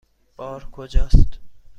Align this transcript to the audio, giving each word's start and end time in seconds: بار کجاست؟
بار 0.35 0.67
کجاست؟ 0.71 1.39